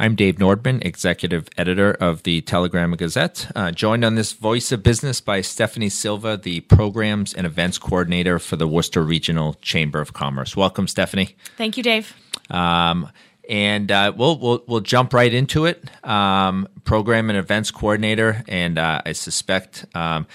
[0.00, 4.82] I'm Dave Nordman, executive editor of the Telegram Gazette, uh, joined on this Voice of
[4.82, 10.14] Business by Stephanie Silva, the programs and events coordinator for the Worcester Regional Chamber of
[10.14, 10.56] Commerce.
[10.56, 11.36] Welcome, Stephanie.
[11.58, 12.16] Thank you, Dave.
[12.48, 13.10] Um,
[13.46, 15.84] and uh, we'll, we'll we'll jump right into it.
[16.02, 20.26] Um, program and events coordinator, and uh, I suspect um,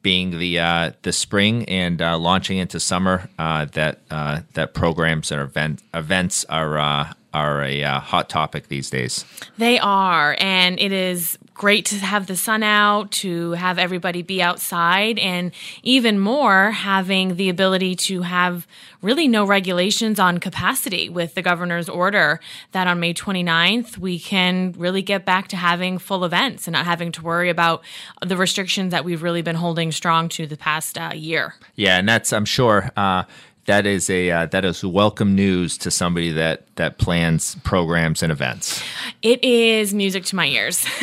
[0.00, 5.30] being the uh, the spring and uh, launching into summer, uh, that uh, that programs
[5.30, 9.24] and event events are uh, are a uh, hot topic these days.
[9.58, 14.42] They are, and it is great to have the sun out, to have everybody be
[14.42, 15.52] outside, and
[15.82, 18.66] even more having the ability to have
[19.00, 22.40] really no regulations on capacity with the governor's order
[22.72, 26.86] that on May 29th we can really get back to having full events and not
[26.86, 27.82] having to worry about
[28.24, 31.54] the restrictions that we've really been holding strong to the past uh, year.
[31.76, 33.24] Yeah, and that's I'm sure uh,
[33.66, 38.32] that is a uh, that is welcome news to somebody that that plans programs and
[38.32, 38.82] events.
[39.20, 40.84] It is music to my ears.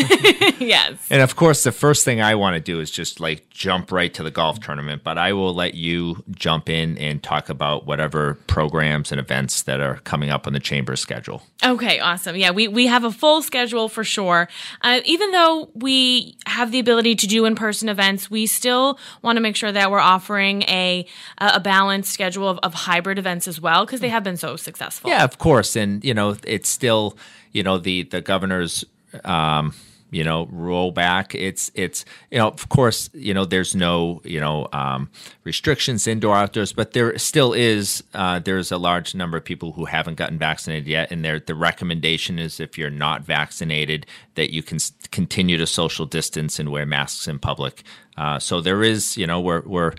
[0.59, 0.97] yes.
[1.09, 4.13] And of course, the first thing I want to do is just like jump right
[4.13, 8.35] to the golf tournament, but I will let you jump in and talk about whatever
[8.47, 11.43] programs and events that are coming up on the chamber schedule.
[11.63, 12.35] Okay, awesome.
[12.35, 14.49] Yeah, we, we have a full schedule for sure.
[14.81, 19.37] Uh, even though we have the ability to do in person events, we still want
[19.37, 21.05] to make sure that we're offering a,
[21.37, 25.09] a balanced schedule of, of hybrid events as well because they have been so successful.
[25.09, 25.75] Yeah, of course.
[25.75, 27.17] And, you know, it's still,
[27.51, 28.85] you know, the, the governor's,
[29.23, 29.73] um,
[30.11, 34.67] you know rollback it's it's you know of course you know there's no you know
[34.73, 35.09] um,
[35.43, 39.85] restrictions indoor outdoors but there still is uh, there's a large number of people who
[39.85, 44.05] haven't gotten vaccinated yet and there the recommendation is if you're not vaccinated
[44.35, 44.79] that you can
[45.11, 47.83] continue to social distance and wear masks in public
[48.17, 49.93] uh, so there is you know we're we're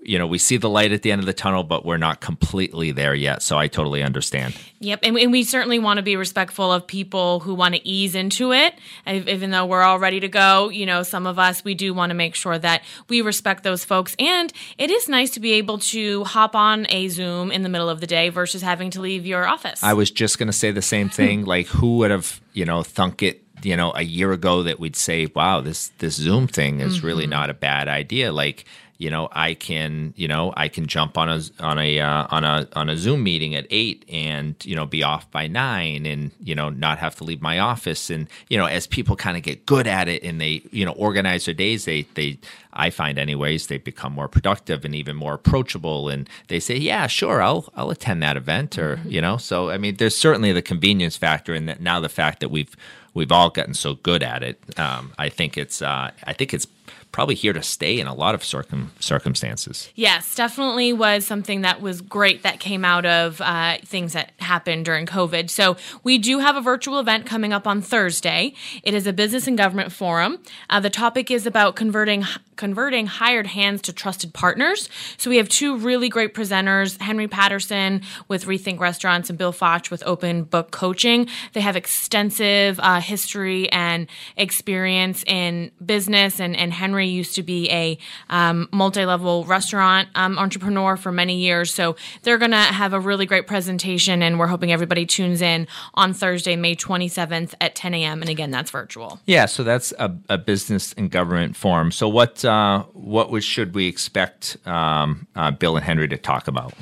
[0.00, 2.20] you know, we see the light at the end of the tunnel, but we're not
[2.20, 3.42] completely there yet.
[3.42, 4.56] So I totally understand.
[4.80, 8.14] Yep, and, and we certainly want to be respectful of people who want to ease
[8.14, 8.74] into it.
[9.06, 12.10] Even though we're all ready to go, you know, some of us we do want
[12.10, 14.16] to make sure that we respect those folks.
[14.18, 17.88] And it is nice to be able to hop on a Zoom in the middle
[17.88, 19.82] of the day versus having to leave your office.
[19.82, 21.44] I was just going to say the same thing.
[21.52, 23.40] like, who would have, you know, thunk it?
[23.62, 27.06] You know, a year ago that we'd say, "Wow, this this Zoom thing is mm-hmm.
[27.06, 28.64] really not a bad idea." Like,
[29.02, 32.44] you know i can you know i can jump on a on a uh, on
[32.44, 36.30] a on a zoom meeting at 8 and you know be off by 9 and
[36.40, 39.42] you know not have to leave my office and you know as people kind of
[39.42, 42.38] get good at it and they you know organize their days they they
[42.72, 47.08] i find anyways they become more productive and even more approachable and they say yeah
[47.08, 49.10] sure i'll i'll attend that event or mm-hmm.
[49.10, 52.38] you know so i mean there's certainly the convenience factor and that now the fact
[52.38, 52.76] that we've
[53.14, 56.68] we've all gotten so good at it um, i think it's uh, i think it's
[57.12, 59.90] probably here to stay in a lot of circum- circumstances.
[59.94, 64.86] Yes, definitely was something that was great that came out of uh, things that happened
[64.86, 65.50] during COVID.
[65.50, 68.54] So we do have a virtual event coming up on Thursday.
[68.82, 70.38] It is a business and government forum.
[70.70, 72.24] Uh, the topic is about converting
[72.56, 74.88] converting hired hands to trusted partners.
[75.16, 79.90] So we have two really great presenters, Henry Patterson with Rethink Restaurants and Bill Foch
[79.90, 81.26] with Open Book Coaching.
[81.54, 87.70] They have extensive uh, history and experience in business and, and Henry used to be
[87.70, 87.96] a
[88.28, 91.72] um, multi level restaurant um, entrepreneur for many years.
[91.72, 95.68] So they're going to have a really great presentation, and we're hoping everybody tunes in
[95.94, 98.20] on Thursday, May 27th at 10 a.m.
[98.20, 99.20] And again, that's virtual.
[99.26, 101.92] Yeah, so that's a, a business and government forum.
[101.92, 106.48] So what uh, what was, should we expect um, uh, Bill and Henry to talk
[106.48, 106.74] about?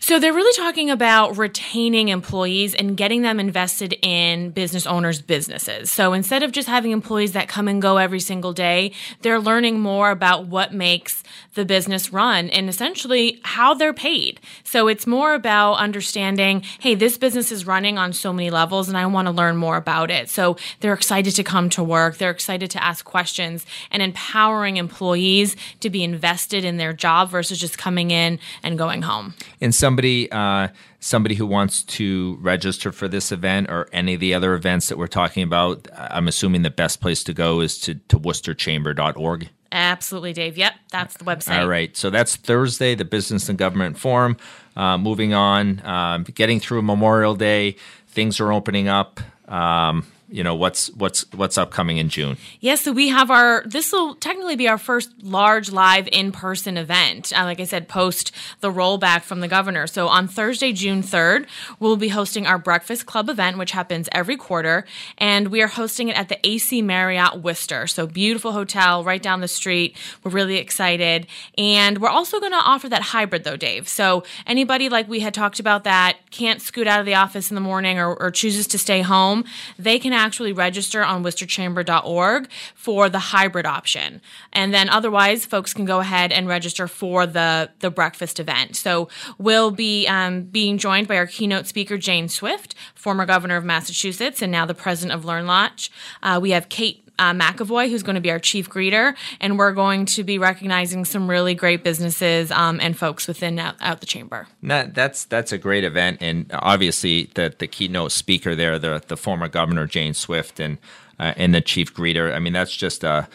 [0.00, 5.90] So they're really talking about retaining employees and getting them invested in business owners' businesses.
[5.90, 8.92] So instead of just having employees that come and go every single day,
[9.24, 11.24] they're learning more about what makes
[11.54, 14.38] the business run and essentially how they're paid.
[14.64, 18.98] So it's more about understanding, hey, this business is running on so many levels and
[18.98, 20.28] I want to learn more about it.
[20.28, 25.56] So they're excited to come to work, they're excited to ask questions and empowering employees
[25.80, 29.34] to be invested in their job versus just coming in and going home.
[29.58, 30.68] And somebody, uh,
[31.04, 34.96] somebody who wants to register for this event or any of the other events that
[34.96, 39.50] we're talking about, I'm assuming the best place to go is to, to worcesterchamber.org.
[39.70, 40.56] Absolutely, Dave.
[40.56, 41.60] Yep, that's the website.
[41.60, 41.94] All right.
[41.94, 44.38] So that's Thursday, the Business and Government Forum.
[44.76, 47.76] Uh, moving on, um, getting through Memorial Day,
[48.08, 49.20] things are opening up.
[49.46, 52.36] Um, you know what's what's what's upcoming in June.
[52.58, 53.62] Yes, so we have our.
[53.66, 57.32] This will technically be our first large live in person event.
[57.32, 59.86] Uh, like I said, post the rollback from the governor.
[59.86, 61.46] So on Thursday, June third,
[61.78, 64.84] we'll be hosting our Breakfast Club event, which happens every quarter,
[65.18, 67.86] and we are hosting it at the AC Marriott Worcester.
[67.86, 69.96] So beautiful hotel right down the street.
[70.24, 73.86] We're really excited, and we're also going to offer that hybrid though, Dave.
[73.86, 77.54] So anybody like we had talked about that can't scoot out of the office in
[77.54, 79.44] the morning or, or chooses to stay home,
[79.78, 84.20] they can actually register on worcesterchamber.org for the hybrid option.
[84.52, 88.76] And then otherwise, folks can go ahead and register for the, the breakfast event.
[88.76, 93.64] So we'll be um, being joined by our keynote speaker, Jane Swift, former governor of
[93.64, 95.90] Massachusetts and now the president of LearnLaunch.
[96.22, 99.72] Uh, we have Kate uh, McAvoy, who's going to be our chief greeter, and we're
[99.72, 104.06] going to be recognizing some really great businesses um, and folks within out, out the
[104.06, 104.46] chamber.
[104.62, 109.16] That, that's that's a great event, and obviously the the keynote speaker there, the the
[109.16, 110.78] former governor Jane Swift, and
[111.18, 112.34] uh, and the chief greeter.
[112.34, 113.28] I mean, that's just a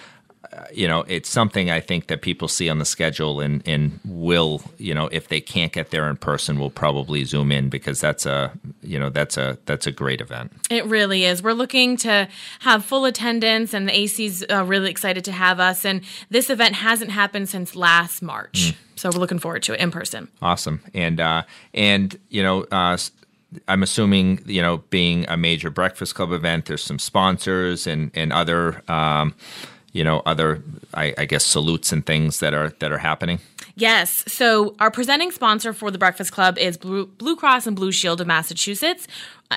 [0.73, 4.61] you know, it's something I think that people see on the schedule and, and will,
[4.77, 8.25] you know, if they can't get there in person, will probably zoom in because that's
[8.25, 8.51] a,
[8.81, 10.51] you know, that's a that's a great event.
[10.69, 11.43] It really is.
[11.43, 12.27] We're looking to
[12.59, 15.85] have full attendance, and the AC's uh, really excited to have us.
[15.85, 18.75] And this event hasn't happened since last March, mm.
[18.95, 20.29] so we're looking forward to it in person.
[20.41, 21.43] Awesome, and uh,
[21.73, 22.63] and you know.
[22.71, 22.97] Uh,
[23.67, 28.31] I'm assuming, you know, being a major Breakfast Club event, there's some sponsors and and
[28.31, 29.33] other um,
[29.99, 30.63] you know other
[30.93, 33.39] I, I, guess salutes and things that are that are happening?
[33.75, 34.23] Yes.
[34.27, 38.21] So our presenting sponsor for the breakfast club is blue, blue cross and blue shield
[38.21, 39.07] of massachusetts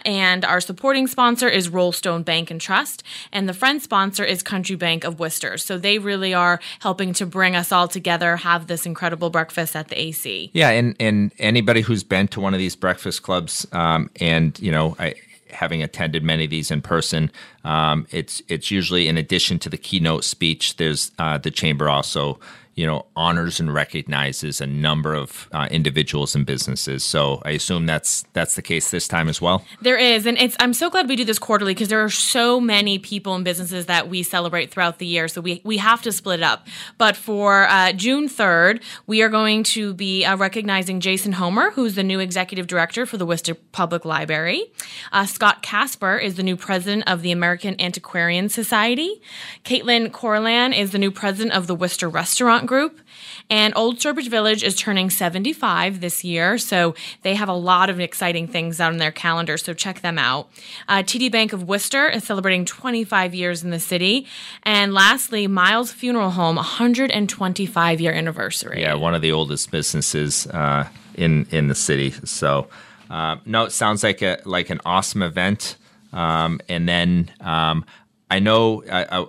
[0.05, 4.75] and our supporting sponsor is rollstone bank and trust and the friend sponsor is country
[4.77, 5.57] bank of worcester.
[5.59, 9.89] So they really are helping to bring us all together have this incredible breakfast at
[9.89, 14.11] the ac yeah and and anybody who's been to one of these breakfast clubs um,
[14.21, 15.15] and you know i
[15.53, 17.31] having attended many of these in person,
[17.65, 20.77] um, it's it's usually in addition to the keynote speech.
[20.77, 22.39] There's uh, the chamber also
[22.75, 27.05] you know, honors and recognizes a number of uh, individuals and businesses.
[27.05, 29.65] So I assume that's that's the case this time as well.
[29.81, 32.61] There is, and it's I'm so glad we do this quarterly because there are so
[32.61, 35.29] many people and businesses that we celebrate throughout the year.
[35.29, 36.67] So we we have to split it up.
[36.99, 41.95] But for uh, June 3rd, we are going to be uh, recognizing Jason Homer, who's
[41.95, 44.65] the new executive director for the Worcester Public Library.
[45.13, 49.21] Uh, Scott Casper is the new president of the American Antiquarian Society.
[49.65, 53.07] Caitlin Corlan is the new president of the Worcester Restaurant restaurant group.
[53.51, 58.01] And Old Sturbridge Village is turning 75 this year, so they have a lot of
[58.01, 60.49] exciting things out on their calendar, so check them out.
[60.89, 64.27] Uh, TD Bank of Worcester is celebrating 25 years in the city.
[64.63, 68.81] And lastly, Miles Funeral Home, 125 year anniversary.
[68.81, 72.13] Yeah, one of the oldest businesses uh, in, in the city.
[72.25, 72.69] So,
[73.11, 75.77] uh, no, it sounds like a like an awesome event.
[76.15, 77.85] Um, and then um,
[78.31, 79.27] I know I,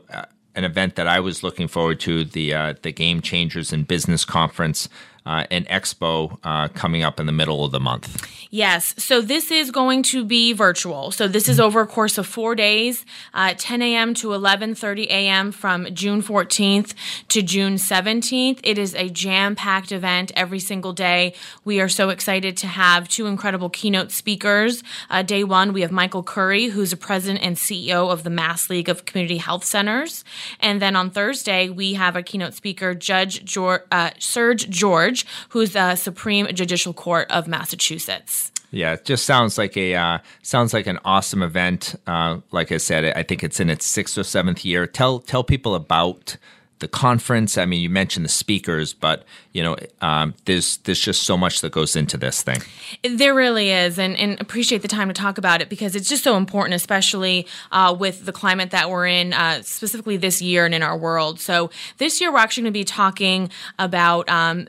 [0.56, 4.26] an event that I was looking forward to the uh, the Game Changers in Business
[4.26, 4.90] Conference
[5.26, 8.28] uh, an expo uh, coming up in the middle of the month.
[8.50, 8.94] Yes.
[8.98, 11.12] So this is going to be virtual.
[11.12, 14.14] So this is over a course of four days, uh, 10 a.m.
[14.16, 15.52] to 11:30 a.m.
[15.52, 16.94] from June 14th
[17.30, 18.60] to June 17th.
[18.64, 21.34] It is a jam-packed event every single day.
[21.64, 24.84] We are so excited to have two incredible keynote speakers.
[25.10, 28.70] Uh, day one, we have Michael Curry, who's a president and CEO of the Mass
[28.70, 30.24] League of Community Health Centers,
[30.60, 35.26] and then on Thursday we have a keynote speaker, Judge George, uh, Serge George George,
[35.50, 38.52] who's the Supreme Judicial Court of Massachusetts.
[38.72, 41.96] Yeah, it just sounds like a uh, sounds like an awesome event.
[42.08, 44.88] Uh, like I said, I think it's in its sixth or seventh year.
[44.88, 46.38] Tell tell people about
[46.84, 47.58] the conference.
[47.58, 51.62] I mean, you mentioned the speakers, but you know, um, there's there's just so much
[51.62, 52.62] that goes into this thing.
[53.04, 56.24] There really is, and, and appreciate the time to talk about it because it's just
[56.24, 60.76] so important, especially uh, with the climate that we're in, uh, specifically this year and
[60.76, 61.40] in our world.
[61.40, 64.28] So this year, we're actually going to be talking about.
[64.30, 64.68] Um,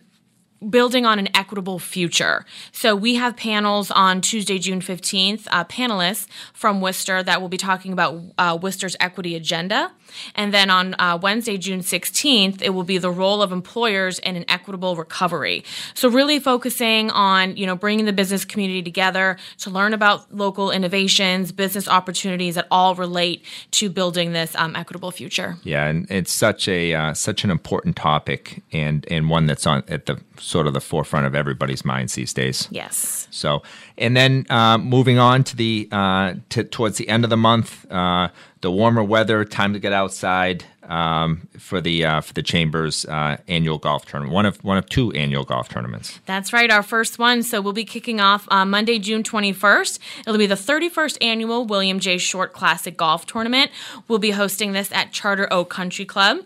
[0.70, 2.44] building on an equitable future.
[2.72, 7.56] So we have panels on Tuesday, June 15th, uh, panelists from Worcester that will be
[7.56, 9.92] talking about uh, Worcester's equity agenda.
[10.34, 14.36] And then on uh, Wednesday, June 16th, it will be the role of employers in
[14.36, 15.64] an equitable recovery.
[15.94, 20.70] So really focusing on, you know, bringing the business community together to learn about local
[20.70, 25.56] innovations, business opportunities that all relate to building this um, equitable future.
[25.62, 29.82] Yeah, and it's such a uh, such an important topic and and one that's on
[29.88, 32.68] at the sort of the forefront of everybody's minds these days.
[32.70, 33.28] Yes.
[33.30, 33.62] So,
[33.96, 37.90] and then uh, moving on to the uh, to, towards the end of the month,
[37.90, 38.28] uh,
[38.64, 40.64] the warmer weather, time to get outside.
[40.88, 44.34] um, for the uh, for the Chambers uh, annual golf tournament.
[44.34, 46.20] One of one of two annual golf tournaments.
[46.26, 47.42] That's right, our first one.
[47.42, 49.98] So we'll be kicking off uh, Monday, June 21st.
[50.20, 52.18] It'll be the 31st annual William J.
[52.18, 53.70] Short Classic Golf Tournament.
[54.08, 56.38] We'll be hosting this at Charter Oak Country Club.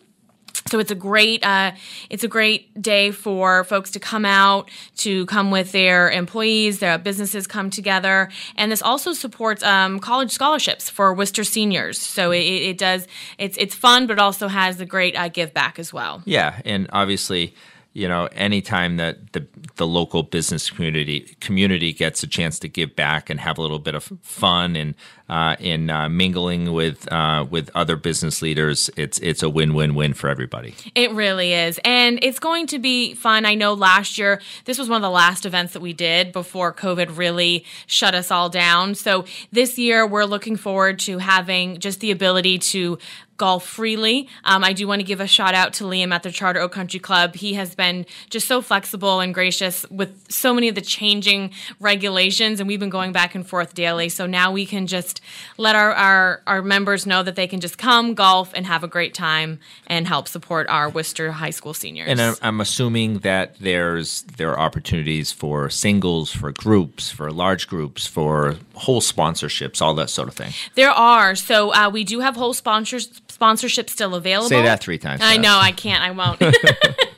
[0.67, 1.73] So it's a great uh,
[2.11, 6.99] it's a great day for folks to come out to come with their employees, their
[6.99, 11.99] businesses come together, and this also supports um, college scholarships for Worcester seniors.
[11.99, 13.07] So it, it, does
[13.39, 16.23] it's it's fun, but also has the great uh, give back as well.
[16.25, 17.55] Yeah, and obviously
[17.93, 22.95] you know, anytime that the the local business community community gets a chance to give
[22.95, 24.95] back and have a little bit of fun and
[25.29, 29.95] uh, in uh, mingling with uh, with other business leaders, it's it's a win win
[29.95, 30.75] win for everybody.
[30.95, 33.45] It really is, and it's going to be fun.
[33.45, 36.73] I know last year this was one of the last events that we did before
[36.73, 38.95] COVID really shut us all down.
[38.95, 42.99] So this year we're looking forward to having just the ability to
[43.39, 44.29] golf freely.
[44.45, 46.73] Um, I do want to give a shout out to Liam at the Charter Oak
[46.73, 47.37] Country Club.
[47.37, 52.61] He has been just so flexible and gracious with so many of the changing regulations,
[52.61, 54.09] and we've been going back and forth daily.
[54.09, 55.21] So now we can just
[55.57, 58.89] let our, our, our members know that they can just come golf and have a
[58.89, 62.09] great time and help support our Worcester High School seniors.
[62.09, 67.69] And I'm, I'm assuming that there's there are opportunities for singles, for groups, for large
[67.69, 70.53] groups, for whole sponsorships, all that sort of thing.
[70.75, 71.35] There are.
[71.35, 74.49] So uh, we do have whole sponsors sponsorship still available.
[74.49, 75.21] Say that three times.
[75.23, 76.41] I know, I can't, I won't.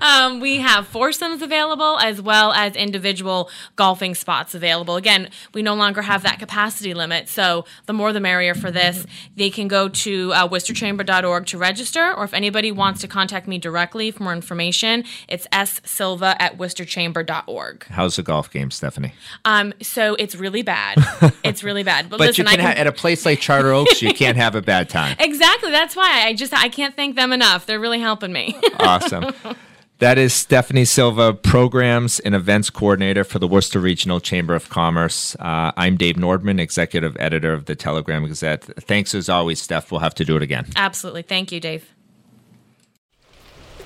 [0.00, 4.96] um, we have foursomes available as well as individual golfing spots available.
[4.96, 9.06] Again, we no longer have that capacity limit, so the more the merrier for this.
[9.36, 13.58] They can go to uh, worcesterchamber.org to register, or if anybody wants to contact me
[13.58, 17.86] directly for more information, it's s silva at worcesterchamber.org.
[17.88, 19.12] How's the golf game, Stephanie?
[19.44, 20.98] Um, so it's really bad.
[21.44, 22.10] it's really bad.
[22.10, 22.66] But, but listen, you can, can...
[22.66, 25.16] Ha- at a place like Charter Oaks, you can't have a bad time.
[25.30, 25.70] Exactly.
[25.70, 27.64] That's why I just I can't thank them enough.
[27.64, 28.58] They're really helping me.
[28.80, 29.32] awesome.
[30.00, 35.36] That is Stephanie Silva, Programs and Events Coordinator for the Worcester Regional Chamber of Commerce.
[35.36, 38.64] Uh, I'm Dave Nordman, Executive Editor of the Telegram Gazette.
[38.64, 39.92] Thanks as always, Steph.
[39.92, 40.64] We'll have to do it again.
[40.74, 41.20] Absolutely.
[41.20, 41.94] Thank you, Dave.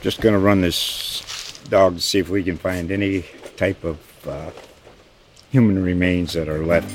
[0.02, 3.24] Just going to run this dog to see if we can find any
[3.56, 4.52] type of uh,
[5.50, 6.94] human remains that are left